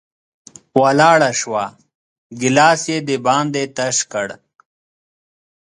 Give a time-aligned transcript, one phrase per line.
[0.81, 1.65] ولاړه شوه،
[2.39, 4.27] ګېلاس یې د باندې تش کړ